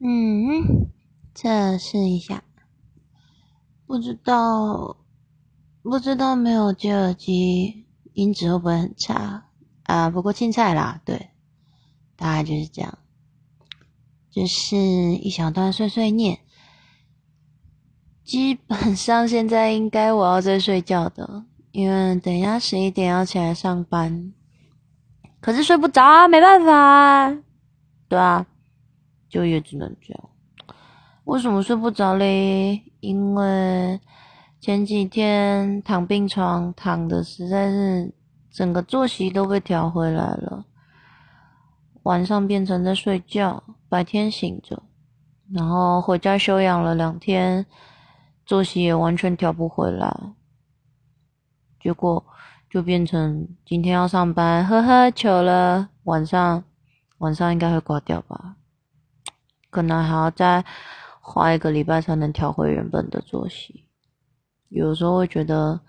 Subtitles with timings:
[0.00, 0.90] 嗯，
[1.34, 2.44] 测试一下，
[3.84, 4.96] 不知道，
[5.82, 9.48] 不知道没有接耳机，音质会不会很差
[9.82, 10.08] 啊？
[10.08, 11.30] 不过青菜啦，对，
[12.16, 12.98] 大概就是这样，
[14.30, 16.38] 就是一小段碎碎念。
[18.24, 24.32] 基本上现在应该我要在睡觉的，因为等一下十一点要起来上班，
[25.40, 27.36] 可是睡不着，没办法，
[28.08, 28.46] 对啊。
[29.28, 30.28] 就也只能这样。
[31.24, 32.82] 为什么睡不着嘞？
[33.00, 34.00] 因为
[34.60, 38.12] 前几天躺病床躺的实在是
[38.50, 40.64] 整个作息都被调回来了，
[42.04, 44.82] 晚上变成在睡觉，白天醒着，
[45.52, 47.64] 然后回家休养了两天，
[48.46, 50.10] 作息也完全调不回来，
[51.80, 52.24] 结果
[52.70, 55.90] 就变成今天要上班，呵呵，糗了。
[56.04, 56.64] 晚上
[57.18, 58.56] 晚上应该会挂掉吧。
[59.70, 60.64] 可能还要再
[61.20, 63.86] 花一个礼拜才能调回原本的作息，
[64.68, 65.80] 有时候会觉得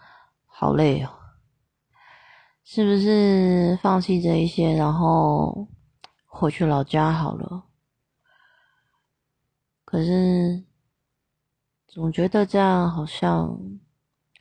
[0.45, 1.09] 好累哦，
[2.63, 5.67] 是不是放弃这一些，然后
[6.25, 7.63] 回去老家好了？
[9.85, 10.65] 可是
[11.87, 13.57] 总觉得这样好像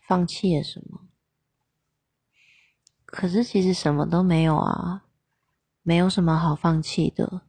[0.07, 1.01] 放弃了什么，
[3.07, 5.05] 可是其实什么都没有啊，
[5.83, 7.43] 没有什么好放弃的。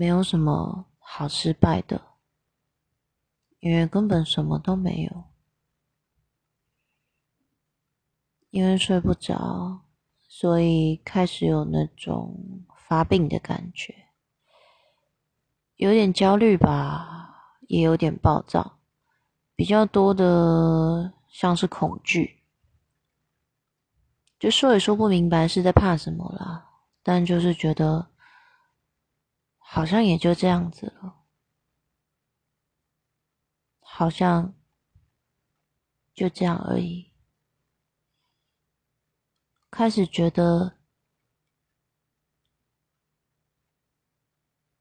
[0.00, 2.00] 没有什么好失败的，
[3.58, 5.24] 因为根本什么都没有。
[8.48, 9.82] 因为睡不着，
[10.26, 13.94] 所以开始有那种发病的感觉，
[15.76, 18.78] 有点焦虑吧，也有点暴躁，
[19.54, 22.42] 比较多的像是恐惧，
[24.38, 26.70] 就说也说不明白是在怕什么啦，
[27.02, 28.06] 但就是觉得。
[29.72, 31.22] 好像也就这样子了，
[33.78, 34.52] 好像
[36.12, 37.12] 就这样而已。
[39.70, 40.76] 开始觉得，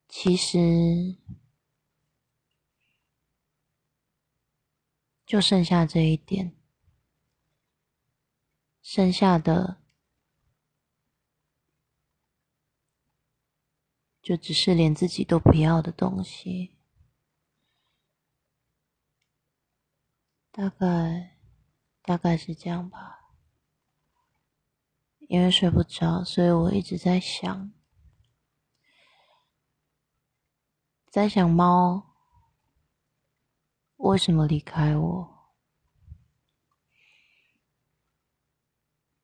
[0.07, 0.57] 其实
[5.23, 6.55] 就剩下这一点，
[8.81, 9.77] 剩下的。
[14.29, 16.77] 就只是连自己都不要的东西，
[20.51, 21.39] 大概
[22.03, 23.33] 大概是这样吧。
[25.21, 27.73] 因为睡不着，所以我一直在想，
[31.09, 32.13] 在想猫
[33.95, 35.53] 为什么离开我，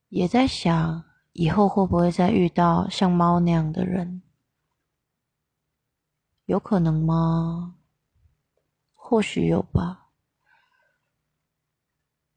[0.08, 4.24] 也在想以后会不会再遇到像猫那样的人。
[6.46, 7.76] 有可能吗？
[8.94, 10.10] 或许有吧。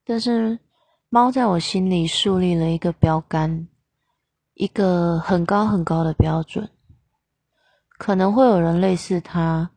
[0.03, 0.59] 但是
[1.11, 3.69] 猫在我心里树立了一个标杆，
[4.55, 6.71] 一个很高很高的标准。
[7.99, 9.71] 可能会有人类似它，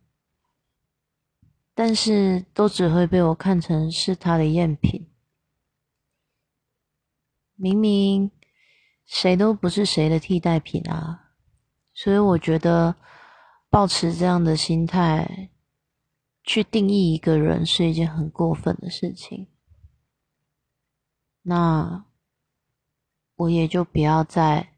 [1.73, 5.09] 但是都只会被我看成是它的赝品。
[7.55, 8.31] 明明
[9.05, 11.31] 谁都不是谁的替代品啊，
[11.93, 12.95] 所以我觉得。
[13.71, 15.49] 保持这样的心态
[16.43, 19.47] 去定义一个人是一件很过分的事情，
[21.43, 22.03] 那
[23.37, 24.73] 我也就不要再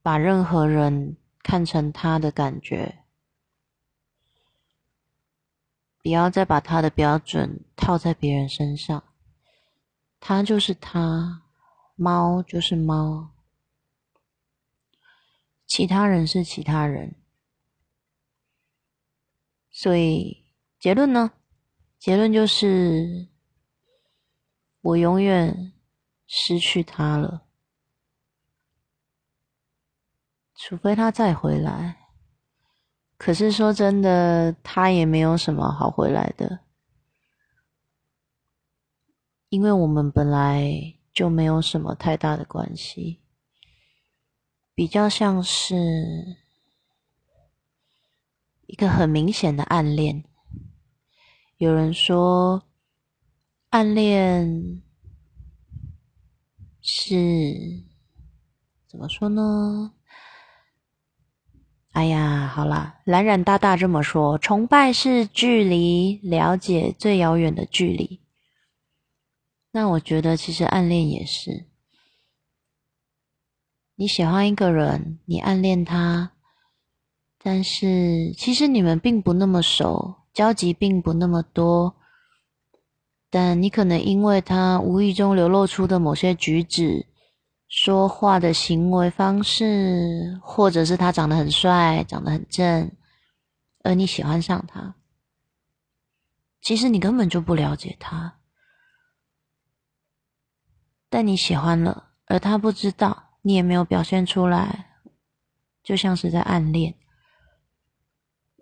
[0.00, 3.04] 把任何人看成他的感觉，
[6.02, 9.04] 不要再把他的标准套在别人身上，
[10.18, 11.42] 他就是他，
[11.94, 13.31] 猫就是猫。
[15.74, 17.14] 其他人是其他人，
[19.70, 20.44] 所以
[20.78, 21.32] 结论呢？
[21.98, 23.28] 结论就是
[24.82, 25.72] 我永远
[26.26, 27.46] 失去他了，
[30.54, 32.10] 除非他再回来。
[33.16, 36.60] 可是说真的，他也没有什么好回来的，
[39.48, 43.21] 因为我们本来就没有什么太大的关系。
[44.74, 46.36] 比较像是
[48.66, 50.24] 一个很明显的暗恋。
[51.58, 52.62] 有人说，
[53.68, 54.82] 暗恋
[56.80, 57.84] 是
[58.88, 59.92] 怎么说呢？
[61.92, 68.22] 哎呀，好啦，蓝染大大这么说，崇拜是距离，了解最遥远的距离。
[69.72, 71.66] 那我觉得，其实暗恋也是。
[74.02, 76.32] 你喜欢一个人，你暗恋他，
[77.38, 81.94] 但是其实你们并不那么熟，交集并不那么多。
[83.30, 87.06] 但你可能因为他无意中流露出的某些举止、
[87.68, 92.90] 说话的行为方式，或者是他长得很帅、长得很正，
[93.84, 94.96] 而你喜欢上他。
[96.60, 98.40] 其实你根本就不了解他，
[101.08, 104.96] 但你喜欢了，而他不知道，你也没有表现出来，
[105.82, 106.94] 就像是在暗恋。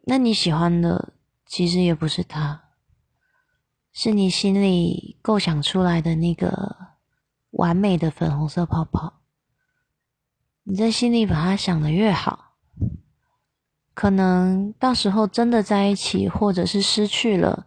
[0.05, 1.13] 那你喜欢的
[1.47, 2.65] 其实也不是他。
[3.93, 6.77] 是你心里构想出来的那个
[7.51, 9.21] 完美的粉红色泡泡。
[10.63, 12.55] 你在心里把它想的越好，
[13.93, 17.67] 可能到时候真的在一起，或者是失去了，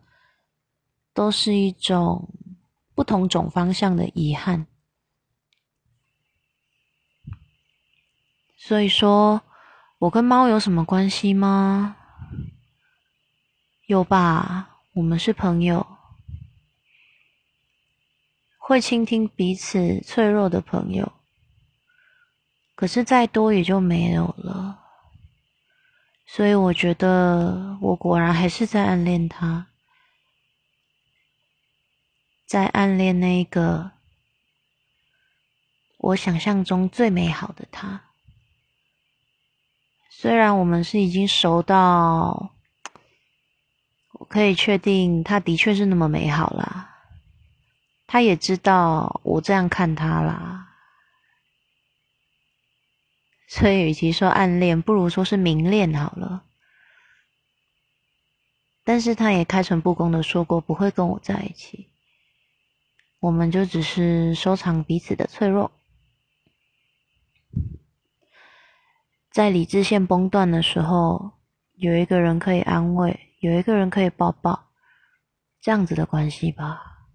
[1.14, 2.30] 都是一种
[2.96, 4.66] 不同种方向的遗憾。
[8.66, 9.42] 所以说，
[10.00, 11.98] 我跟猫有什么关系吗？
[13.88, 15.86] 有吧，我们是朋友。
[18.58, 21.12] 会倾听彼此脆弱的朋友，
[22.74, 24.80] 可是再多也就没有了。
[26.26, 29.68] 所以我觉得，我果然还是在暗恋他，
[32.46, 33.92] 在暗恋那个
[35.98, 38.03] 我想象中最美好的他。
[40.24, 42.54] 虽然我们是已经熟到，
[44.30, 46.90] 可以确定他的确是那么美好啦。
[48.08, 50.70] 他也知道我这样看他啦，
[53.50, 56.46] 所以与其说暗恋，不如说是明恋好了。
[58.86, 61.90] 但是他也开诚布公的说过不会跟我在一起，
[63.20, 65.70] 我们就只是收藏彼此的脆弱，
[69.34, 71.40] 在理智线崩断的时候，
[71.74, 74.70] 有一个人可以安慰，有一个人可以抱抱，
[75.60, 77.08] 这样子的关系吧。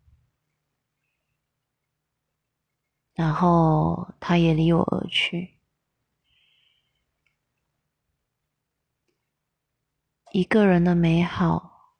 [3.14, 5.60] 然后他也离我而去。
[10.32, 11.94] 一个人的美好，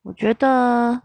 [0.00, 1.02] 我觉得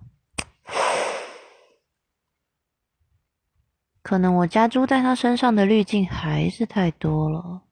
[4.05, 7.63] 可能我加诸在他身上的滤镜还是太多了，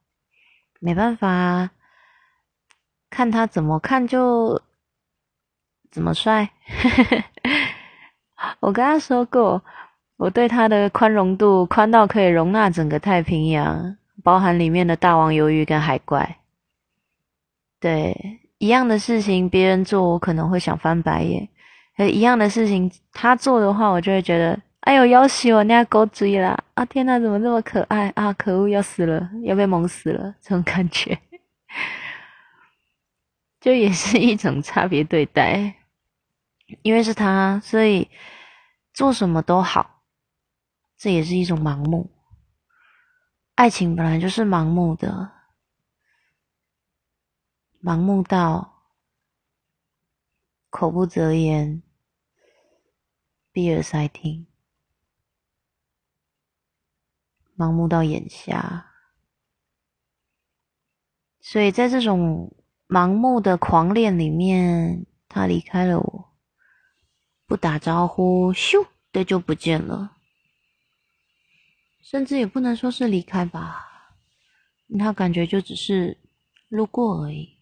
[0.79, 1.69] 没办法，
[3.11, 4.59] 看他怎么看就
[5.91, 6.49] 怎么帅。
[8.61, 9.63] 我跟他说过。
[10.17, 16.37] 我对他的宽容度宽到可以容纳整个太平洋，包含里面的大王鱿鱼跟海怪。
[17.79, 21.47] 对，一样的事情别人做，我可能会想翻白眼；，
[21.97, 26.61] 而一样的事情他做的话，我就会觉得，哎呦，要死我，那狗追啦！
[26.73, 28.33] 啊，天哪，怎么这么可爱啊？
[28.33, 31.17] 可恶，要死了，要被萌死了，这种感觉，
[33.61, 35.75] 就也是一种差别对待。
[36.81, 38.09] 因为是他，所以
[38.93, 40.03] 做什么都好。
[40.97, 42.11] 这也是一种盲目，
[43.55, 45.31] 爱情本来就是盲目的，
[47.81, 48.83] 盲目到
[50.69, 51.83] 口不择言，
[53.51, 54.47] 闭耳塞听，
[57.57, 58.91] 盲目到眼瞎。
[61.41, 62.55] 所以在这种
[62.87, 66.33] 盲目的狂恋里面，他离开了我，
[67.45, 70.17] 不打招呼，咻的就不见了。
[72.01, 74.13] 甚至也不能说是离开吧，
[74.99, 76.17] 他感觉就只是
[76.69, 77.57] 路过而已，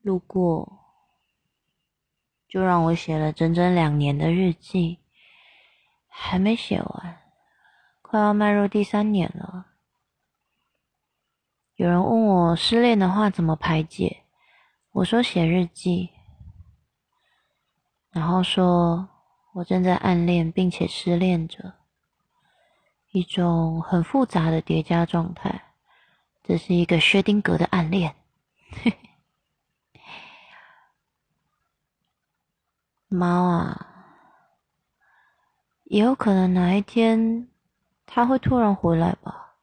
[0.00, 0.78] 路过
[2.48, 5.00] 就让我写了整整两年的日记，
[6.18, 7.22] 还没写完，
[8.02, 9.66] 快要迈入第三年了。
[11.74, 14.24] 有人问我失恋的话怎么排解，
[14.92, 16.10] 我说写日记，
[18.10, 19.08] 然后说。
[19.56, 21.72] 我正在暗恋，并且失恋着，
[23.12, 25.72] 一种很复杂的叠加状态。
[26.44, 28.14] 这是一个薛定谔的暗恋。
[28.70, 28.90] 嘿
[29.96, 30.00] 嘿
[33.08, 33.95] 猫啊，
[35.86, 37.48] 也有可能哪一天
[38.04, 39.54] 它会突然回来吧？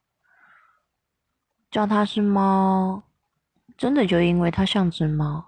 [1.70, 3.02] 叫它是猫，
[3.76, 5.44] 真的就因为它像只猫。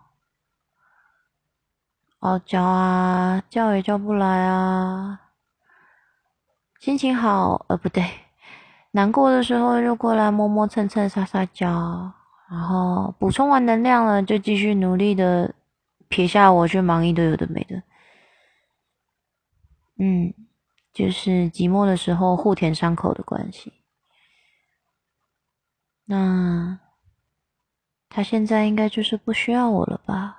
[2.20, 5.20] 傲娇啊，叫也叫不来啊。
[6.80, 8.04] 心情好，呃，不对，
[8.90, 12.12] 难过的时候就过来摸摸蹭蹭撒撒娇，
[12.50, 15.54] 然后补充完能量了，就继续努力的
[16.08, 17.82] 撇下我去忙一堆有的没的。
[19.98, 20.34] 嗯，
[20.96, 23.70] 就是寂寞的时候互舔伤口的关系。
[26.06, 26.80] 那
[28.08, 30.38] 他现在应该就是不需要我了吧？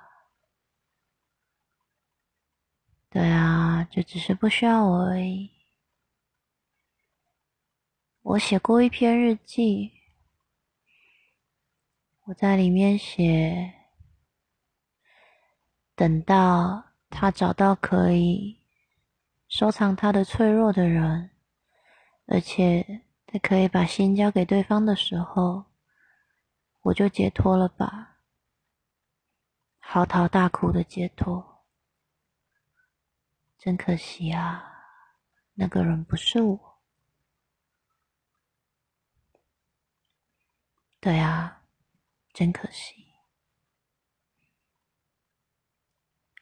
[3.08, 5.48] 对啊，就只是不需要我而已。
[8.22, 9.92] 我写过一篇日记，
[12.24, 13.74] 我在里面写，
[15.94, 18.58] 等到他找到可以
[19.58, 21.32] 收藏他的脆弱的人，
[22.26, 23.02] 而且。
[23.30, 25.66] 在可以把心交给对方的时候，
[26.80, 28.20] 我就解脱了吧，
[29.80, 31.66] 嚎啕大哭的解脱。
[33.58, 34.64] 真可惜啊，
[35.52, 36.78] 那个人不是我。
[41.00, 41.64] 对啊，
[42.32, 43.08] 真可惜。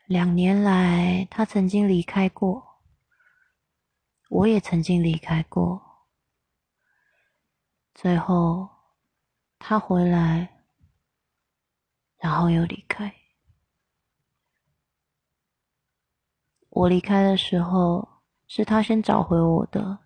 [0.05, 2.76] 两年来，他曾经离开过，
[4.37, 5.83] 我也曾经离开过。
[7.95, 8.69] 最后，
[9.59, 10.63] 他回来，
[12.19, 13.15] 然后又离开。
[16.69, 18.07] 我离开的时候，
[18.47, 20.01] 是他先找回我的。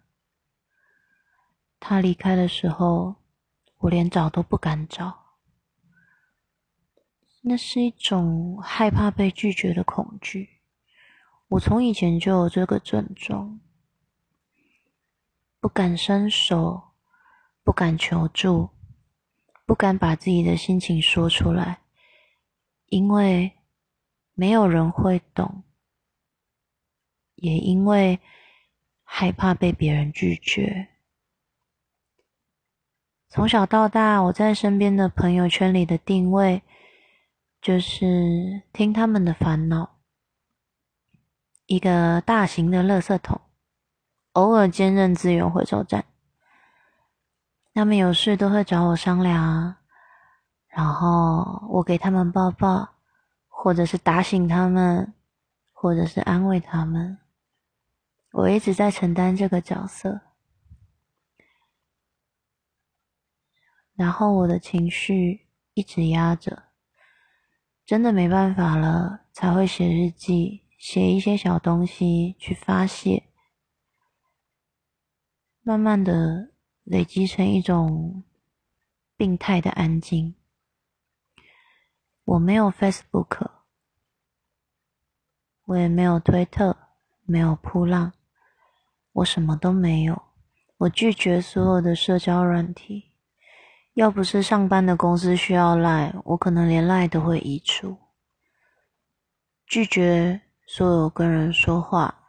[1.81, 3.17] 他离开的时候，
[3.79, 5.35] 我连找都不敢找。
[7.43, 10.61] 那是一种害怕被拒绝的恐惧。
[11.49, 13.59] 我从以前就有这个症状，
[15.61, 16.89] 不敢伸手。
[17.63, 18.71] 不敢求助，
[19.65, 21.83] 不敢把自己的心情说出来，
[22.87, 23.53] 因为
[24.33, 25.63] 没有人会懂，
[27.37, 28.19] 也因为
[29.05, 30.89] 害怕被别人拒绝。
[33.29, 36.63] 从小到大，我在身边的朋友圈里的定位
[37.61, 40.01] 就是听他们的烦恼，
[41.67, 43.41] 一个大型的垃圾桶，
[44.33, 46.05] 偶尔兼任资源回收站。
[47.73, 49.77] 他们有事都会找我商量，
[50.69, 52.97] 然后我给他们抱抱，
[53.49, 55.15] 或者是打醒他们，
[55.73, 57.19] 或者是安慰他们。
[58.33, 60.21] 我一直在承担这个角色，
[63.95, 66.65] 然后我的情绪一直压着，
[67.87, 73.30] 真的没办法了，才会写日记，写一些小东西去发泄，
[75.63, 76.51] 慢慢的。
[76.83, 78.25] 累积成一种
[79.17, 80.35] 病态的安静。
[82.25, 83.49] 我没有 Facebook，
[85.67, 86.77] 我也没有推特，
[87.23, 88.13] 没有扑浪，
[89.13, 90.21] 我什么都没有。
[90.79, 93.13] 我拒绝所有的社交软体。
[93.95, 97.97] 要不是上班的公司需要赖，我可能连赖都会移除。
[99.65, 102.20] 拒绝所有跟人说话，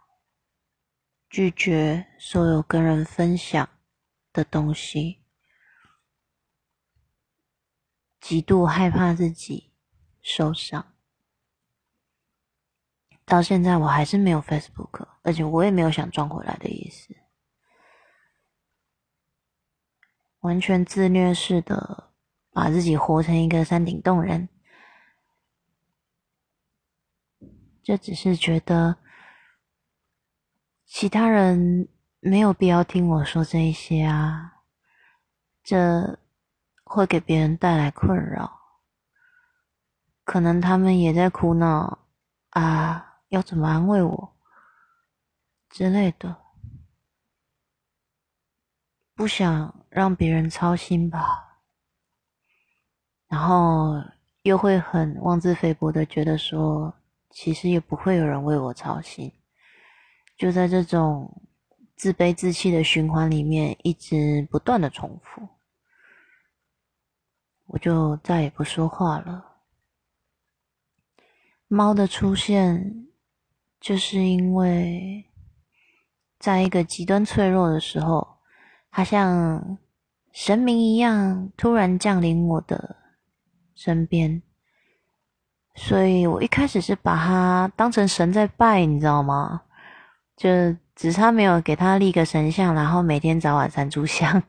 [1.32, 3.68] 拒绝所有跟人分享。
[4.34, 5.26] 的东西，
[8.22, 9.74] 极度害怕自己
[10.22, 10.94] 受伤。
[13.26, 17.14] 到现在我还是没有 Facebook，而且我也没有想装回来的意思，
[20.40, 22.14] 完全自虐式的
[22.52, 24.48] 把自己活成一个山顶洞人。
[27.84, 28.98] 这只是觉得
[30.94, 31.88] 其他人。
[32.24, 34.62] 没有必要听我说这一些啊，
[35.64, 36.20] 这
[36.84, 38.60] 会给别人带来困扰。
[40.24, 41.98] 可能他们也在苦恼
[42.52, 44.38] 啊，要怎么安慰我
[45.68, 46.38] 之类的，
[49.16, 51.58] 不想让别人操心吧。
[53.28, 53.96] 然后
[54.44, 56.94] 又会很妄自菲薄的觉得说，
[57.32, 59.34] 其实也不会有人为我操心。
[60.42, 61.38] 就在这种。
[61.96, 65.48] 自卑自弃的循环里面，一直不断的重复，
[67.68, 69.58] 我就再也不说话了。
[71.68, 73.06] 猫的出现，
[73.80, 75.30] 就是因为
[76.40, 78.40] 在一个极端脆弱的时候，
[78.90, 79.78] 它像
[80.32, 82.96] 神明一样突然降临我的
[83.76, 84.42] 身边，
[85.76, 89.62] 所以我一开始是把它当成神在拜，你知道吗？
[90.42, 90.76] 就。
[90.94, 94.44] 只差没有给他立个神像，然后每天早晚三炷香。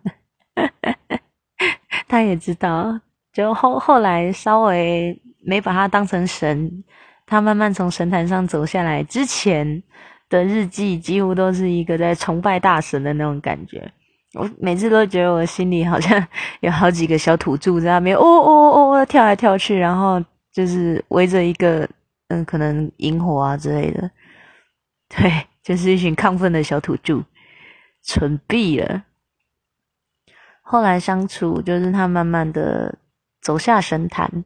[2.07, 3.01] 他也知道，
[3.33, 6.85] 就后后来稍微没把他当成神，
[7.25, 9.83] 他慢慢从神坛上走下来之前
[10.29, 13.91] 的日记，几乎都是一个在崇拜大神的那种感觉。
[14.35, 16.23] 我每次都觉得我心里好像
[16.61, 20.23] 有好几个小土著在那边，哦哦哦哦跳来跳去，然后
[20.53, 21.89] 就是围着一个
[22.29, 24.11] 嗯，可能萤火啊之类的，
[25.09, 25.47] 对。
[25.63, 27.25] 就是一群亢奋的小土著，
[28.03, 29.05] 蠢毙了。
[30.61, 32.99] 后来相处，就是他慢慢的
[33.41, 34.45] 走下神坛，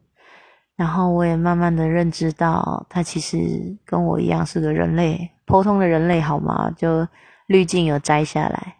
[0.75, 6.69] 然后我也慢慢的认知到，他其实跟我一样是个人类，普通的人类，好吗？
[6.71, 7.07] 就
[7.47, 8.77] 滤镜有摘下来，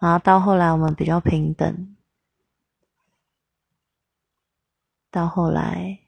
[0.00, 1.96] 然后到后来我们比较平等，
[5.10, 6.00] 到后来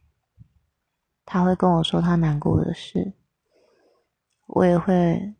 [1.24, 3.14] 他会跟我说他难过的事，
[4.48, 5.34] 我也会。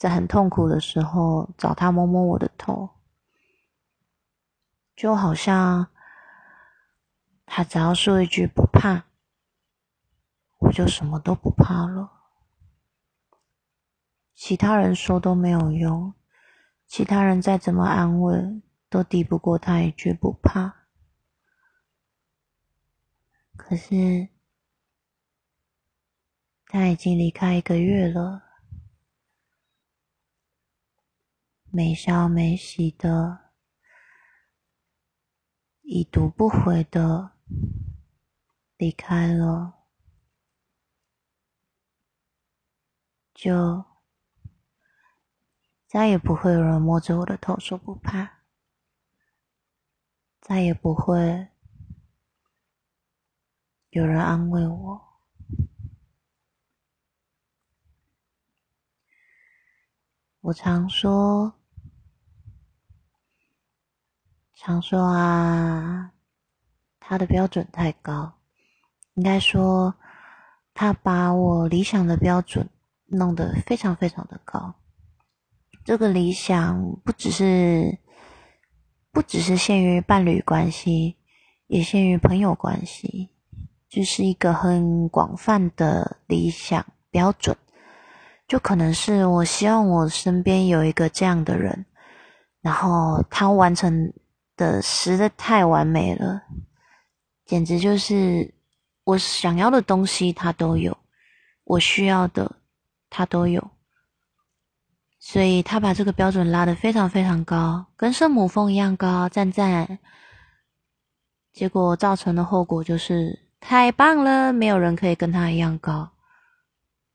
[0.00, 2.88] 在很痛苦的时候，找他摸摸我的头，
[4.96, 5.88] 就好像
[7.44, 9.04] 他只要说一句不怕，
[10.60, 12.10] 我就什么都不怕了。
[14.34, 16.14] 其他人说都没有用，
[16.86, 20.86] 其他人再怎么安慰，都抵不过他一句不怕。
[23.54, 24.30] 可是
[26.64, 28.49] 他已经离开一个月了。
[31.72, 33.52] 没消没息的，
[35.82, 37.36] 已读不回的
[38.76, 39.84] 离开了，
[43.32, 43.84] 就
[45.86, 48.40] 再也不会有人摸着我的头说不怕，
[50.40, 51.50] 再也不会
[53.90, 55.20] 有人安慰我。
[60.40, 61.59] 我常说。
[64.62, 66.10] 常说啊，
[67.00, 68.30] 他的标准太高，
[69.14, 69.94] 应该说
[70.74, 72.68] 他把我理想的标准
[73.06, 74.74] 弄得非常非常的高。
[75.82, 77.98] 这个理想不只是
[79.10, 81.16] 不只是限于伴侣关系，
[81.68, 83.30] 也限于朋友关系，
[83.88, 87.56] 就是一个很广泛的理想标准。
[88.46, 91.86] 就可能是我希望我身边有一个这样的人，
[92.60, 94.12] 然后他完成。
[94.60, 96.42] 的实在太完美了，
[97.46, 98.52] 简直就是
[99.04, 100.92] 我想要的东西，他都有；
[101.64, 102.56] 我需要的，
[103.08, 103.70] 他都有。
[105.18, 109.98] 所以他把这个标准拉得非常非常高，跟圣母峰一样高，赞赞。
[111.52, 116.10] 结果造成的后果就是太棒了，没有人可以跟他一样高，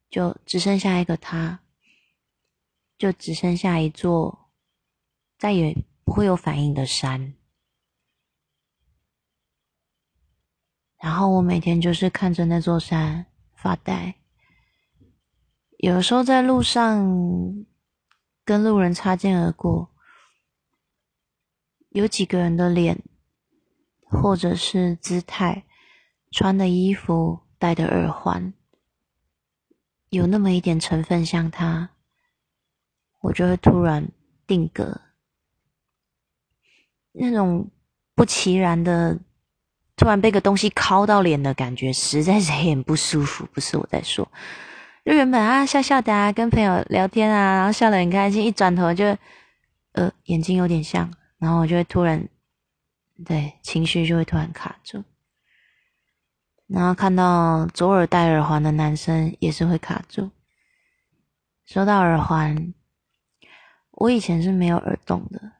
[0.09, 1.59] 就只剩下一个他，
[2.97, 4.49] 就只剩下一座，
[5.37, 5.75] 再也。
[6.15, 7.33] 不会有反应的山，
[10.97, 14.15] 然后我每天就是看着那座山发呆。
[15.79, 17.65] 有时候在路上
[18.45, 19.91] 跟路人擦肩而过，
[21.89, 23.03] 有几个人的脸，
[23.99, 25.65] 或者是姿态、
[26.31, 28.53] 穿的衣服、戴的耳环，
[30.07, 31.89] 有那么一点成分像他，
[33.19, 34.09] 我就会突然
[34.47, 35.01] 定格。
[37.17, 37.69] 那种
[38.13, 39.17] 不其然的，
[39.95, 43.47] 突然被个东西敲到脸的感觉，实在是很不舒服。
[43.53, 44.29] 不是我在说，
[45.05, 49.05] 就原本啊笑笑的啊，跟朋友聊天啊，然后笑得很开心，一转头就，
[49.93, 52.27] 呃，眼睛有点像，然后我就会突然，
[53.25, 55.03] 对，情绪就会突然卡住。
[56.67, 60.31] 然后看到左耳戴耳环的男生也是会卡住。
[61.65, 62.73] 说到耳环，
[63.91, 65.54] 我以前是没有耳洞的。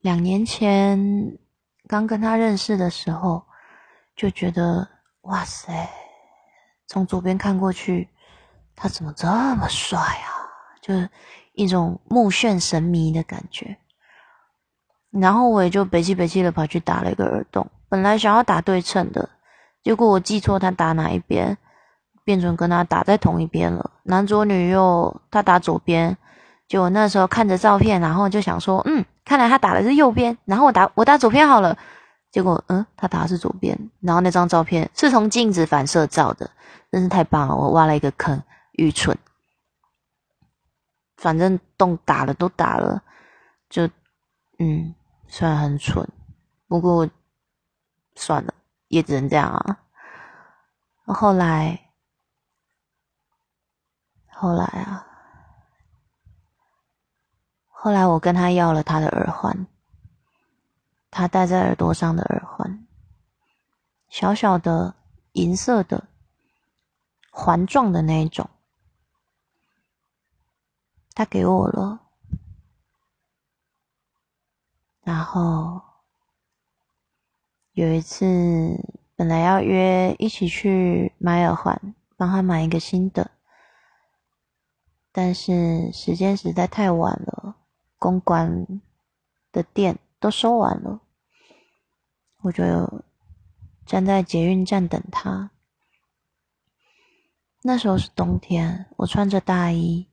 [0.00, 0.98] 两年前
[1.86, 3.44] 刚跟他认识的时候，
[4.16, 4.88] 就觉得
[5.22, 5.88] 哇塞，
[6.86, 8.08] 从左边看过去，
[8.74, 10.28] 他怎么这么帅啊？
[10.80, 11.10] 就是
[11.52, 13.76] 一种目眩神迷的感觉。
[15.10, 19.28] 然后我也就北气北气的跑去打了一个耳洞，本来想要打对称的，
[19.82, 21.58] 结果我记错他打哪一边，
[22.24, 23.90] 变成跟他打在同一边了。
[24.04, 26.16] 男左女右，他打左边。
[26.70, 31.76] 就那时候看着照片，然后就想说，嗯，看来他打的是右边，然后我打我打左边好了。
[32.30, 36.48] 结果，嗯，他打的是左边，然后那张照片是从镜子反射照的，
[36.92, 37.56] 真是太棒了！
[37.56, 38.40] 我挖了一个坑，
[38.74, 39.18] 愚蠢。
[41.16, 43.02] 反正洞打了都打了，
[43.68, 43.88] 就，
[44.60, 44.94] 嗯，
[45.26, 46.08] 虽然很蠢，
[46.68, 47.10] 不过
[48.14, 48.54] 算了，
[48.86, 49.76] 也只能这样啊。
[51.06, 51.80] 后来，
[54.28, 55.08] 后来啊。
[57.82, 59.66] 后来我跟他要了他的耳环，
[61.10, 62.86] 他戴在耳朵上的耳环，
[64.10, 64.94] 小小的
[65.32, 66.06] 银色的
[67.30, 68.50] 环状的那一种，
[71.14, 72.02] 他给我了。
[75.02, 75.80] 然后
[77.72, 78.76] 有一次
[79.16, 83.30] 本来要约一起去买耳环，帮他买一个新的，
[85.10, 87.56] 但是时间实在太晚了。
[88.00, 88.66] 公关
[89.52, 91.00] 的店都收完了，
[92.38, 93.04] 我就
[93.84, 95.50] 站在捷运站等他。
[97.62, 100.08] 那时候是冬天，我穿着大衣，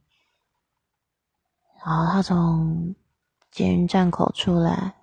[1.84, 2.93] 然后他从
[3.50, 4.95] 捷运站口出来，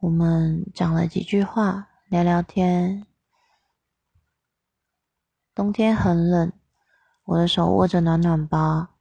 [0.00, 3.06] 我们讲了几句话，聊聊天。
[5.54, 6.52] 冬天很冷，
[7.24, 8.93] 我的手握着暖暖包。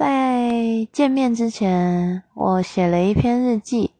[0.00, 3.90] 在见面之前，我写了一篇日记，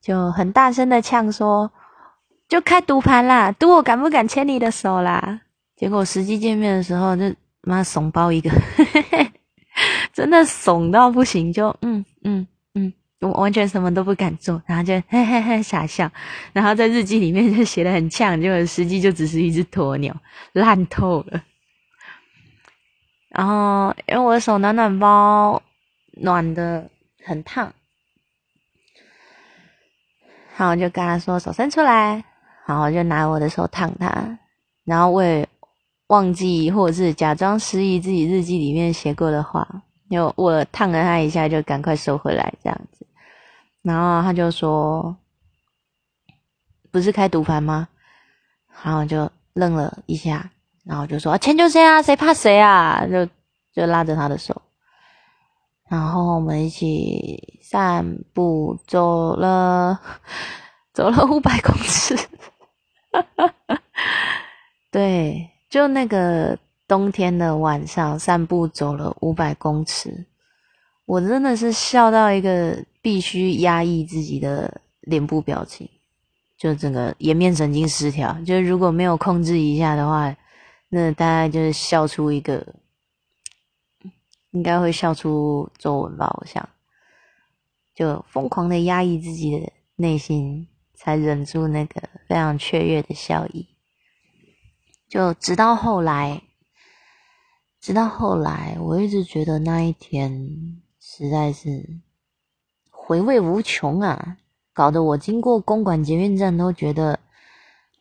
[0.00, 1.68] 就很大声的呛说
[2.48, 5.40] ：“就开赌盘啦，赌我敢不敢牵你的手啦。”
[5.74, 7.24] 结果实际见面的时候，就
[7.62, 8.52] 妈怂包一个，
[10.14, 12.46] 真的怂到不行，就嗯嗯。
[13.18, 16.08] 我完全什么都不敢做，然后就嘿嘿嘿傻笑，
[16.52, 20.14] 然后在日记里面就写的很呛，结果实际就只是一只鸵鸟，
[20.52, 21.42] 烂透了。
[23.34, 25.60] 然后因为我的手暖暖包
[26.20, 26.88] 暖的
[27.24, 27.72] 很烫，
[30.56, 32.22] 然后我就跟他说手伸出来，
[32.66, 34.38] 然后就拿我的手烫他，
[34.84, 35.48] 然后我也
[36.08, 39.66] 忘记或者是假装失忆自己日记里面写过的话，
[40.10, 43.06] 就我烫了他一下，就赶快收回来这样子。
[43.80, 45.16] 然后他就说
[46.92, 47.88] ：“不是开赌盘吗？”
[48.84, 50.50] 然后就愣了一下，
[50.84, 53.26] 然后就说：“钱就先啊，谁怕谁啊？”就
[53.72, 54.60] 就拉着他的手，
[55.88, 60.00] 然后我们一起散步，走了
[60.92, 62.16] 走了五百公尺。
[64.90, 70.26] 对，就那个冬天的晚上，散步走了五百公尺，
[71.04, 72.76] 我真的是笑到一个。
[73.04, 75.90] 必须压抑自己的脸部表情，
[76.56, 78.32] 就整个颜面神经失调。
[78.46, 80.32] 就如果没有控制一下的话，
[80.94, 82.74] 那大概就是笑出一个，
[84.50, 86.30] 应该会笑出皱纹吧。
[86.38, 86.68] 我想，
[87.94, 93.66] 就疯狂的压抑自己的内心，才忍住那个非常雀跃的笑意。
[95.08, 96.42] 就直到后来，
[97.80, 102.00] 直到后来，我一直觉得那一天实在是。
[103.04, 104.36] 回味无穷啊！
[104.72, 107.18] 搞得我经过公馆捷运站都觉得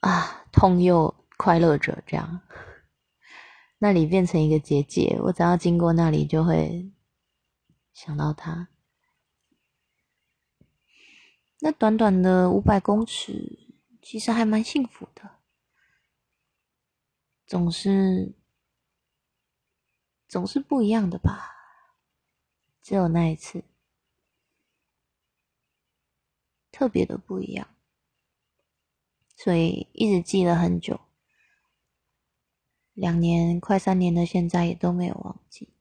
[0.02, 1.98] 啊，痛又快乐着。
[2.06, 2.40] 这样，
[3.84, 6.92] 那里变成一个结界，我只要经过那里就会
[7.94, 8.70] 想到他。
[11.62, 15.40] 那短短的五百公尺，其实还蛮幸福的，
[17.48, 18.36] 总是
[20.28, 21.50] 总是不一样的吧？
[22.84, 23.64] 只有那一次。
[26.72, 27.68] 特别的不一样，
[29.36, 31.00] 所以一直记了很久，
[32.94, 35.74] 两年快三年的现在也都没有忘记。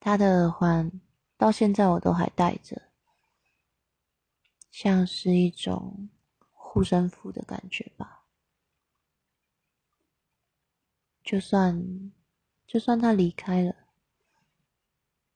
[0.00, 1.00] 他的耳环
[1.36, 2.80] 到现在我都还戴着，
[4.70, 6.08] 像是一种
[6.52, 8.24] 护身符的感觉吧。
[11.22, 12.12] 就算
[12.66, 13.74] 就算他离开了，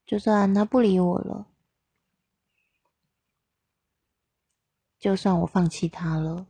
[0.07, 1.49] 就算他不理我了。
[5.01, 6.47] 就算我放弃他了，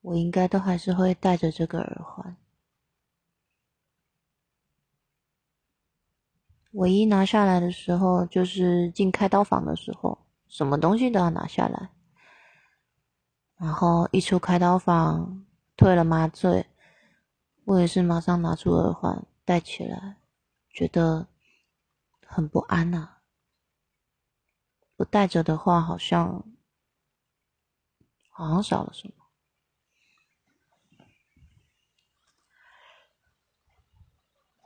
[0.00, 2.36] 我应该都还是会带着这个耳环。
[6.72, 11.90] 唯一拿下来的时候，就是进开刀房的时候，什么东西都要拿下来。
[13.56, 15.44] 然后一出开刀房，
[15.76, 16.66] 退了麻醉，
[17.64, 20.16] 我也是马上拿出耳环戴起来，
[20.70, 21.26] 觉得
[22.26, 23.16] 很不安呐。
[24.94, 26.44] 不戴着的话，好像。
[28.30, 29.14] 好像少了什么，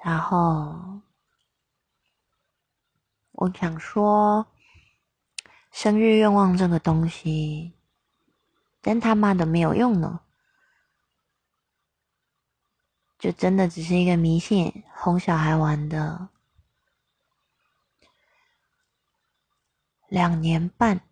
[0.05, 1.01] 然后
[3.31, 4.47] 我想说，
[5.71, 7.73] 生日愿望这个东西，
[8.83, 10.21] 真他妈的没有用呢，
[13.17, 16.29] 就真的只是一个迷信，哄小孩玩的，
[20.09, 21.12] 两年半。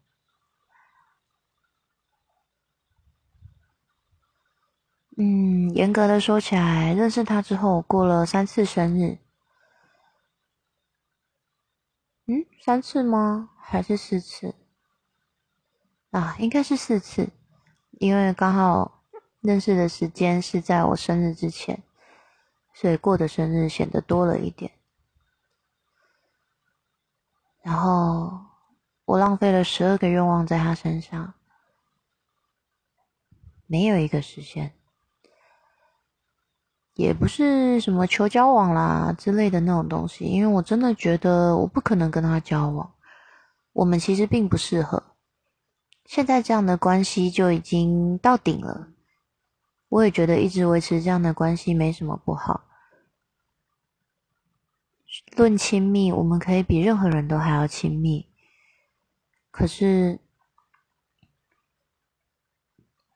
[5.22, 9.18] 嗯，严格的说起来，认识他之后我过了三次生日。
[12.24, 13.50] 嗯，三次吗？
[13.61, 14.54] 还是四次？
[16.11, 17.28] 啊，应该是四次，
[17.98, 19.04] 因为刚好
[19.42, 21.83] 认识的时间是在我生日之前，
[22.72, 24.72] 所以过的生日显得多了一点。
[27.62, 28.40] 然后
[29.04, 31.35] 我浪费了十二个愿望在他身上，
[33.66, 34.80] 没有一个实现。
[36.94, 42.92] 也不是什么求交往啦之类的那种东西，因为我真的觉得我不可能跟他交往，
[43.72, 45.03] 我们其实并不适合。
[46.05, 48.88] 现在这样的关系就已经到顶了，
[49.88, 52.64] 我也觉得一直维持这样的关系没什么不好。
[55.37, 58.29] 论亲密，我们可以比任何人都还要亲密，
[59.50, 60.18] 可是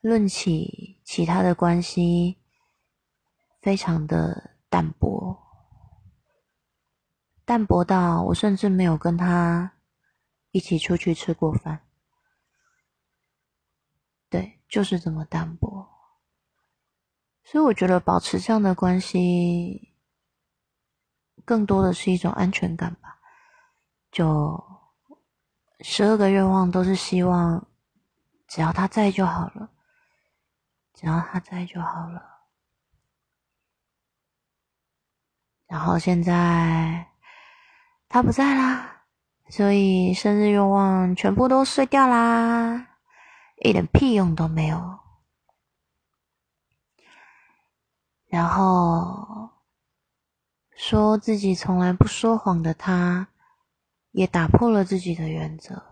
[0.01, 2.39] 论起其他的关系。
[3.65, 5.35] 非常的淡薄，
[7.47, 9.73] 淡薄到我甚至没有跟他
[10.51, 11.81] 一起出去吃过饭。
[14.29, 15.89] 对，就是这么淡薄。
[17.43, 19.95] 所以我觉得保持这样的关系，
[21.47, 23.19] 更多的是一种安全感吧。
[24.13, 24.63] 就
[25.81, 27.67] 十二个愿望都是希望，
[28.47, 29.71] 只要他在就好了，
[30.93, 32.34] 只要他在就好了。
[35.75, 37.05] 然后现在
[38.09, 39.03] 他不在啦，
[39.49, 42.91] 所以生日愿望全部都碎掉啦，
[43.57, 45.01] 一点屁用都没有。
[48.29, 49.51] 然后
[50.77, 53.27] 说自己从来不说谎的他，
[54.13, 55.83] 也打破了自己的原则。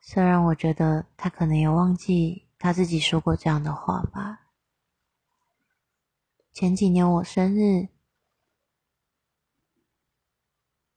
[0.00, 4.38] 虽然我觉得他可能也忘记他自己说过这样的话吧。
[6.52, 7.88] 前几年我生日，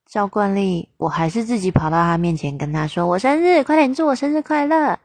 [0.05, 4.99] 照惯例，我还是自己跑到他面前跟他说：“我生日，快点祝我生日快乐！”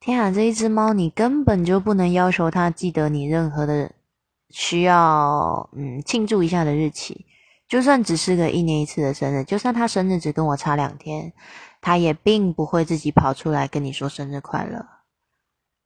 [0.00, 3.92] 天啊，这一只猫，你根本就不能要求它记得你任何的
[4.48, 7.26] 需要嗯庆祝一下的日期，
[7.68, 11.34] 就算只是个一年一次的生日，就算他生日只跟我差两天，
[11.82, 14.86] 他也并不会自己跑出来跟你说生日快乐。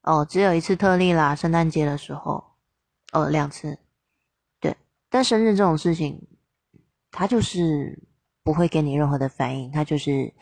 [0.03, 2.48] 哦，只有一次特例啦，圣诞节的时候。
[3.13, 3.79] 哦，两次，
[4.61, 4.77] 对，
[5.09, 6.29] 但生日这种事情，
[7.11, 8.03] 他就是
[8.43, 10.35] 不会给你任何的反应，他就是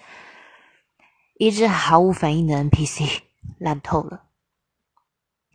[1.39, 3.21] 一只毫无反应的 NPC，
[3.59, 4.25] 烂透了。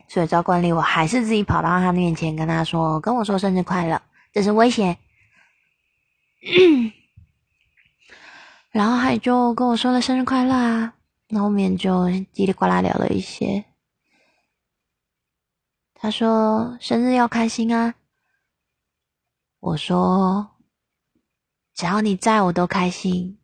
[0.08, 4.98] 所以照惯例，我还是自己跑到他面前跟他说：“跟我说生日快乐，这是威胁。
[8.70, 10.94] ”然后他就跟我说了生日快乐啊，
[11.28, 13.64] 那后面就叽里呱啦聊了一些。
[16.02, 17.94] 他说：“生日要开心啊！”
[19.60, 20.56] 我说
[21.74, 23.38] ：“只要你在我都开心。”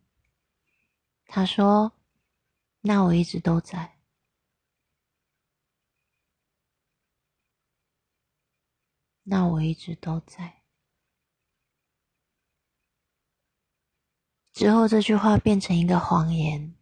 [1.25, 1.93] 他说
[2.83, 3.99] ：“那我一直都在。”
[9.23, 10.63] 那我一直都在。
[14.51, 16.75] 之后这句话变成一个谎言，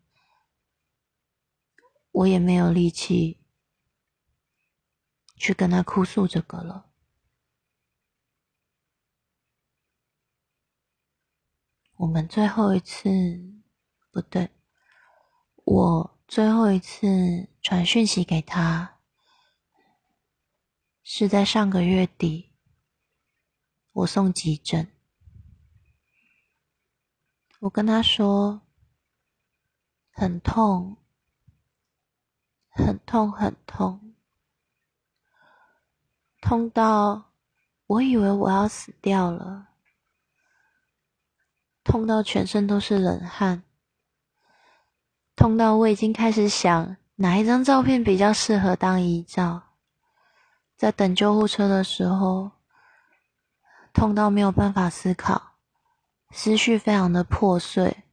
[2.10, 3.37] 我也没有力气。
[5.38, 6.90] 去跟他哭诉这个了。
[11.96, 13.10] 我们最后一次
[14.12, 14.52] 不对，
[15.64, 17.08] 我最后一次
[17.62, 19.00] 传讯息给他，
[21.02, 22.54] 是在上个月底。
[23.94, 24.92] 我送急诊，
[27.62, 28.62] 我跟他说
[30.12, 30.98] 很痛，
[32.70, 34.07] 很痛，很痛。
[36.40, 37.32] 痛到
[37.88, 39.68] 我以为我要死掉了，
[41.84, 43.64] 痛到全身都是冷汗，
[45.36, 49.64] 痛到我已经开始想哪一张照片比较适合当遗照。
[50.76, 52.52] 在等救护车的时候，
[53.92, 55.56] 痛到没有办法思考，
[56.30, 58.04] 思绪非常的破碎、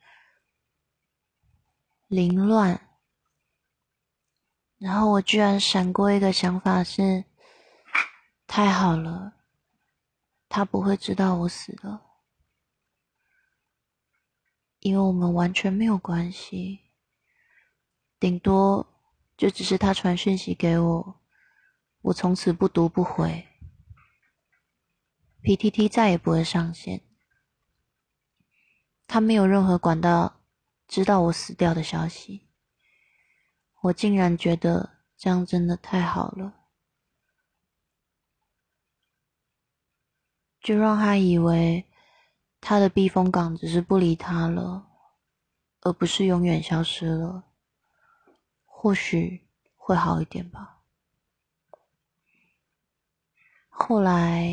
[2.08, 2.80] 凌乱。
[4.78, 7.24] 然后我居然闪过一个想法是。
[8.56, 9.34] 太好了，
[10.48, 12.20] 他不会知道我死了，
[14.78, 16.92] 因为我们完全没有关系，
[18.20, 18.86] 顶多
[19.36, 21.20] 就只是他传讯息给我，
[22.02, 23.44] 我从此不读不回
[25.42, 27.02] ，PTT 再也不会上线，
[29.08, 30.44] 他没有任何管道
[30.86, 32.46] 知道我死掉的消息，
[33.80, 36.60] 我竟然觉得这样真的太好了。
[40.64, 41.84] 就让他以为
[42.58, 44.88] 他的避风港只是不理他了，
[45.82, 47.44] 而不是永远消失了。
[48.64, 49.46] 或许
[49.76, 50.80] 会好一点吧。
[53.68, 54.48] 后来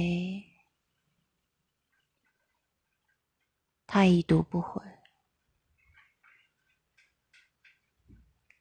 [3.87, 4.81] 他已读不回，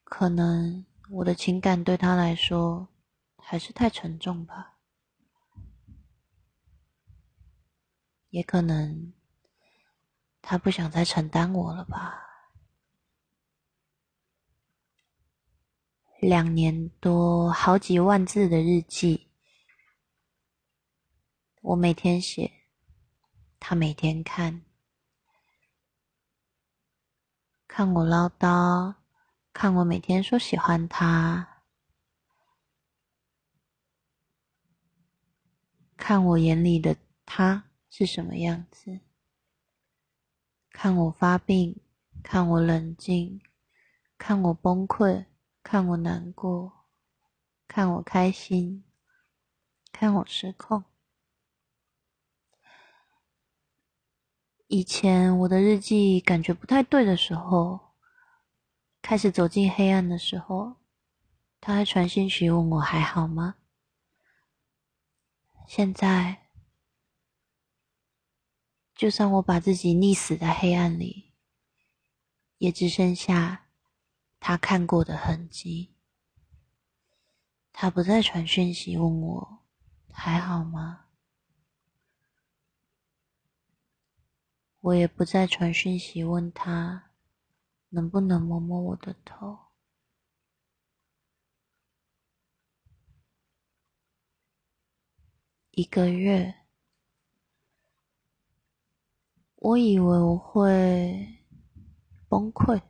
[0.04, 2.86] 可能我的情感对他来说
[3.38, 4.69] 还是太沉重吧。
[8.30, 9.12] 也可能
[10.40, 12.26] 他不想再承担我了吧。
[16.20, 19.28] 两年多，好几万字的日记，
[21.62, 22.52] 我每天写，
[23.58, 24.62] 他每天看，
[27.66, 28.96] 看我唠叨，
[29.54, 31.64] 看我每天说喜欢他，
[35.96, 39.00] 看我眼里的他是什么样子，
[40.70, 41.78] 看我发病，
[42.22, 43.42] 看我冷静，
[44.16, 45.26] 看我崩溃。
[45.62, 46.86] 看我难过，
[47.68, 48.82] 看我开心，
[49.92, 50.82] 看我失控。
[54.68, 57.92] 以前我的日记感觉不太对的时候，
[59.02, 60.76] 开始走进黑暗的时候，
[61.60, 63.56] 他还传信息问我还好吗？
[65.68, 66.39] 现在，
[69.00, 71.32] 就算我把自己溺死在黑暗里，
[72.58, 73.70] 也只剩下。
[74.38, 75.94] 他看过的痕迹，
[77.72, 79.62] 他不再传讯息问我
[80.12, 81.06] 还好吗？
[84.80, 87.12] 我也不再传讯息问他
[87.88, 89.58] 能不能摸摸我的头。
[95.70, 96.59] 一个月，
[99.60, 101.38] 我以为我会
[102.28, 102.80] 崩溃。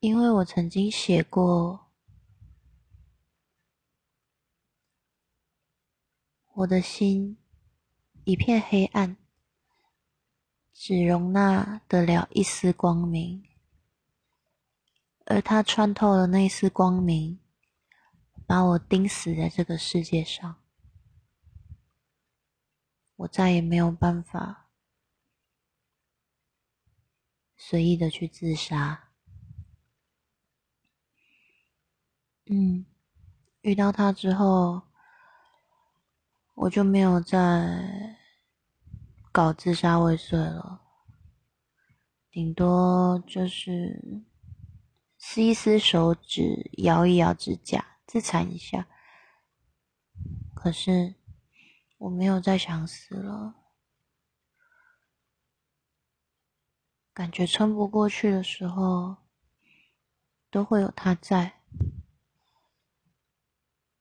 [0.00, 1.92] 因为我曾经写过，
[6.54, 7.36] 我的心
[8.24, 9.18] 一片黑暗，
[10.72, 13.44] 只容纳得了一丝光明，
[15.26, 17.38] 而它穿透了那丝光明，
[18.46, 20.62] 把我钉死在这个世界上，
[23.16, 24.68] 我再也没有办法
[27.56, 29.10] 随意的去自杀。
[32.46, 32.86] 嗯，
[33.62, 34.82] 遇到他之后，
[36.54, 38.16] 我就没有再
[39.32, 40.82] 搞自杀未遂了，
[42.30, 44.22] 顶多就是
[45.18, 48.86] 撕一撕手指，摇一摇指甲，自残一下。
[50.54, 51.16] 可是
[51.98, 53.54] 我没有再想死了，
[57.14, 59.16] 感觉撑不过去的时候，
[60.50, 61.60] 都会有他在。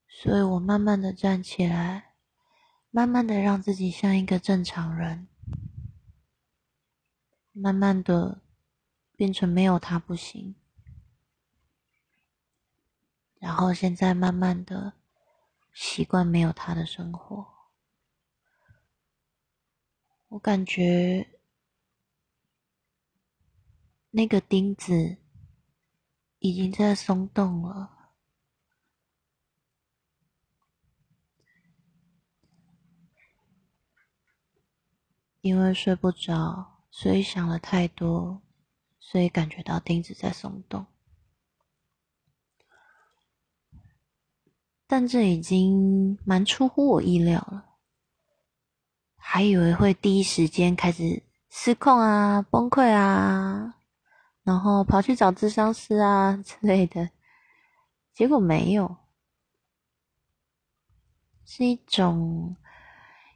[0.08, 2.16] 所以我慢慢的站起来，
[2.90, 5.28] 慢慢的让自己像一个正常人，
[7.52, 8.42] 慢慢的
[9.16, 10.56] 变成没有他不行，
[13.40, 14.94] 然后现在慢慢的
[15.74, 17.55] 习惯没有他的生活，
[20.28, 21.40] 我感觉
[24.12, 25.18] 那个钉子
[26.40, 27.92] 已经在松动了。
[35.42, 38.42] 因为睡不着，所以想了太多，
[39.00, 40.88] 所以感觉到钉子在松动。
[44.88, 47.75] 但这已经蛮出乎我意料了，
[49.28, 53.74] 还以为会第一时间开始失控啊、崩溃啊，
[54.44, 57.10] 然后跑去找智商师啊 之类的，
[58.14, 58.98] 结果没有，
[61.44, 62.56] 是一种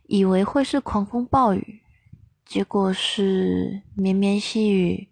[0.04, 1.82] 以为会是狂风暴雨。
[2.46, 5.10] 结果是绵绵细雨，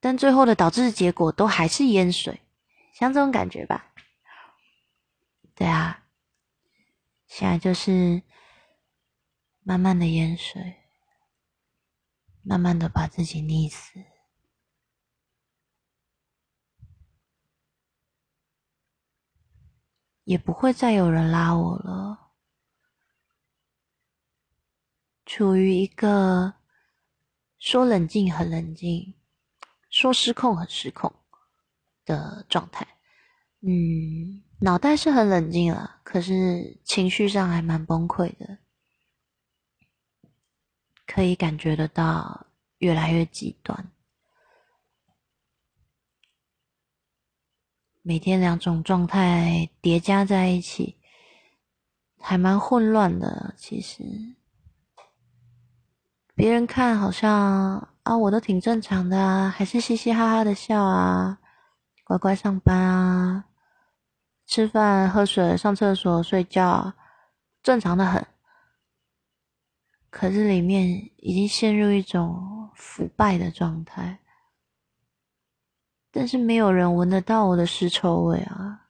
[0.00, 2.40] 但最后的导致结果都还是淹水，
[2.94, 3.92] 像这种感觉吧？
[5.54, 6.04] 对啊，
[7.26, 8.22] 现在就是
[9.68, 10.76] 慢慢的淹水，
[12.40, 14.02] 慢慢的把自己溺死，
[20.24, 22.30] 也不会再有人拉我了。
[25.26, 26.54] 处于一个
[27.58, 29.14] 说冷静很冷静，
[29.90, 31.14] 说失控很失控
[32.06, 32.86] 的状态。
[33.60, 38.60] 嗯，脑袋是很冷静了，可是情绪上还蛮崩溃的，
[41.10, 42.46] 可以感觉得到
[42.78, 43.90] 越来越极端。
[48.02, 50.98] 每天两种状态叠加在一起，
[52.20, 54.04] 还蛮混乱的，其实。
[56.34, 61.38] 别人看好像啊，我都挺正常的啊，还是嘻嘻哈哈的笑啊，
[62.04, 63.46] 乖乖上班啊，
[64.46, 66.92] 吃饭、喝水、上厕所、睡觉，
[67.62, 68.24] 正常的很。
[70.10, 70.88] 可是里面
[71.18, 74.18] 已经陷入一种腐败的状态，
[76.10, 78.88] 但是没有人闻得到我的尸臭味啊，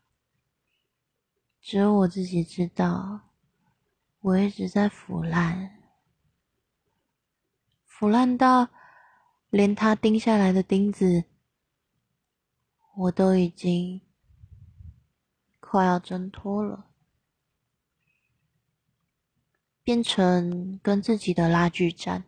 [1.60, 3.20] 只有我自己知道，
[4.20, 5.82] 我一直在腐烂，
[7.84, 8.68] 腐烂到
[9.50, 11.24] 连他钉下来的钉子，
[12.96, 14.00] 我都已经
[15.58, 16.87] 快要挣脱了。
[19.88, 22.22] 变成跟自己的拉锯战，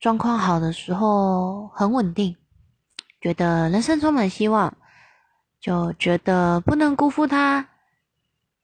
[0.00, 2.36] 状况好的时候很稳定，
[3.20, 4.76] 觉得人生充满希望，
[5.60, 7.68] 就觉得不能辜负他，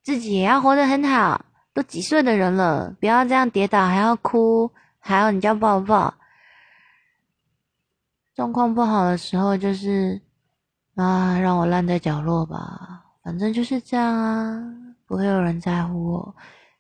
[0.03, 1.45] 自己也要活得很好。
[1.73, 6.13] 都几岁的人了，不要这样跌倒还要哭，还要人家抱抱。
[8.35, 10.21] 状况不好的时候就是
[10.97, 14.61] 啊，让我烂在角落吧，反正就是这样啊，
[15.07, 16.35] 不会有人在乎我。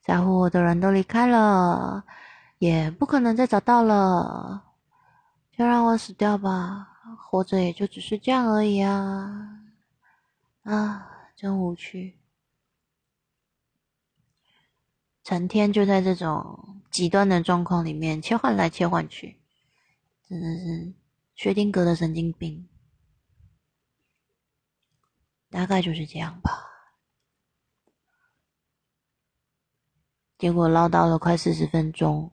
[0.05, 2.05] 在乎我的人都离开了，
[2.59, 4.63] 也不可能再找到了，
[5.51, 6.91] 就让我死掉吧。
[7.19, 9.61] 活着也就只是这样而已啊！
[10.63, 12.19] 啊，真无趣，
[15.23, 19.41] 成天就在这种极端的状况里面切换来切换去，
[20.29, 20.95] 真的是
[21.35, 22.69] 薛定谔的神经病，
[25.51, 26.74] 大概就是这样吧。
[30.45, 32.31] 结果唠叨了快四十分钟，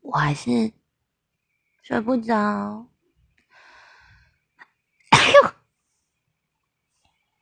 [0.00, 0.72] 我还是
[1.82, 2.86] 睡不着，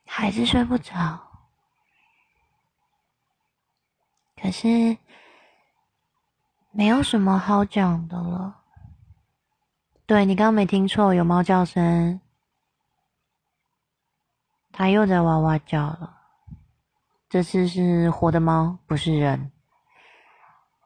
[0.05, 0.91] 还是睡不着。
[4.35, 4.97] 可是
[6.71, 8.61] 没有什么好讲的了。
[10.05, 12.19] 对你刚刚没听错，有猫叫声，
[14.73, 16.17] 它又在哇哇叫了。
[17.29, 19.53] 这次是活的猫，不是人。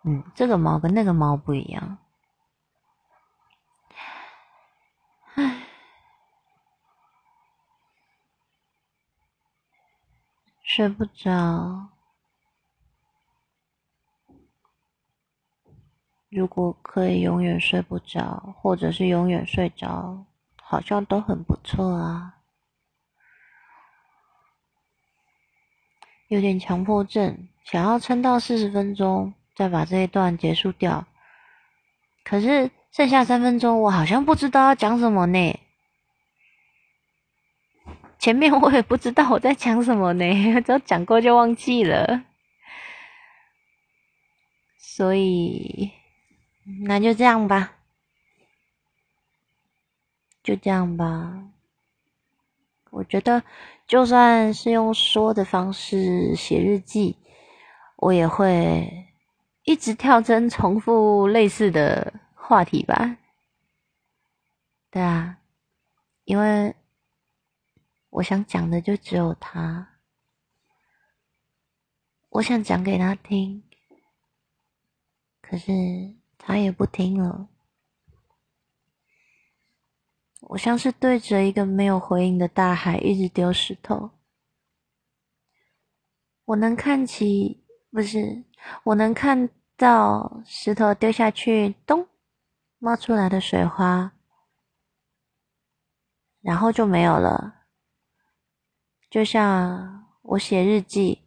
[0.03, 1.99] 嗯，这个猫跟那个猫不一样。
[5.35, 5.67] 唉，
[10.63, 11.89] 睡不着。
[16.29, 20.25] 如果可以永远睡不着，或者是永远睡着，
[20.63, 22.37] 好像都很不错啊。
[26.29, 29.33] 有点强迫症，想要撑到四十分钟。
[29.55, 31.05] 再把这一段结束掉，
[32.23, 35.59] 可是剩下三分钟，我好像不知道要讲什么呢。
[38.17, 42.23] 前面我也不知道我在讲什么呢，都讲过就忘记了。
[44.77, 45.91] 所以，
[46.85, 47.73] 那就这样吧，
[50.43, 51.49] 就这样吧。
[52.91, 53.43] 我觉得，
[53.87, 57.17] 就算是用说的方式写日记，
[57.97, 59.07] 我也会。
[59.63, 63.17] 一直跳针重复类似的话题吧，
[64.89, 65.37] 对啊，
[66.23, 66.75] 因为
[68.09, 69.99] 我想讲的就只有他，
[72.29, 73.63] 我想讲给他听，
[75.41, 75.71] 可是
[76.39, 77.47] 他也不听了，
[80.41, 84.09] 我像是对着一个没有回应的大海一直丢石头，
[86.45, 88.43] 我能看起不是。
[88.83, 92.07] 我能看到石头丢下去，咚，
[92.79, 94.11] 冒出来的水花，
[96.41, 97.65] 然后就没有了。
[99.09, 101.21] 就像我写日记，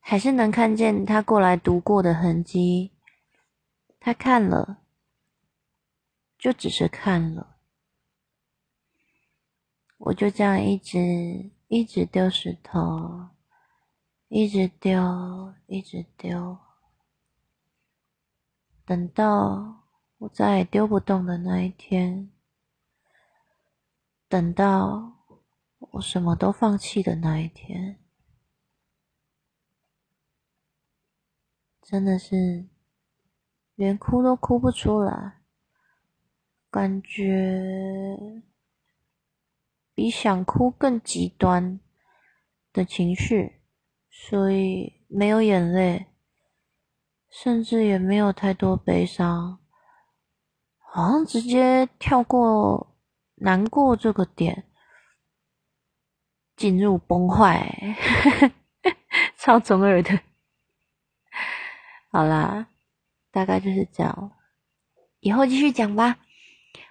[0.00, 2.92] 还是能看见他过来读过的痕迹。
[4.00, 4.78] 他看了，
[6.38, 7.56] 就只是看了。
[9.98, 13.28] 我就这样一直一直丢石头。
[14.28, 16.58] 一直丢，一直丢，
[18.84, 19.84] 等到
[20.18, 22.32] 我再也丢不动的那一天，
[24.28, 25.12] 等到
[25.78, 28.00] 我什么都放弃的那一天，
[31.80, 32.68] 真的是
[33.76, 35.40] 连哭都哭不出来，
[36.68, 38.42] 感觉
[39.94, 41.78] 比想哭更极端
[42.72, 43.55] 的情绪。
[44.18, 46.06] 所以没有眼泪，
[47.30, 49.60] 甚至也没有太多悲伤，
[50.78, 52.96] 好像直接跳过
[53.36, 54.64] 难过这个点，
[56.56, 57.94] 进入崩坏，
[59.38, 60.18] 超中二的。
[62.10, 62.66] 好啦，
[63.30, 64.32] 大概就是这样，
[65.20, 66.18] 以后继续讲吧。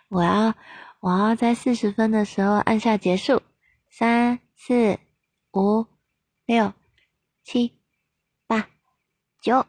[0.10, 0.54] 我要
[1.02, 3.42] 我要在四十分的时候按下结束，
[3.90, 5.00] 三四
[5.52, 5.88] 五
[6.46, 6.72] 六。
[7.46, 7.72] 七
[8.48, 8.68] 八
[9.40, 9.68] 九。